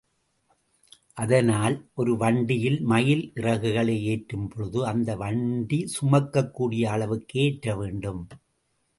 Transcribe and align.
அதனால் 1.17 1.75
ஒரு 1.93 2.13
வண்டியில் 2.17 2.77
மயில் 2.81 3.21
இறகுகளை 3.35 3.97
ஏற்றும்பொழுது 4.03 4.79
அந்த 4.85 5.15
வண்டி 5.15 5.79
சுமக்கக்கூடிய 5.95 6.85
அளவுக்கே 6.95 7.43
ஏற்றவேண்டும். 7.43 8.23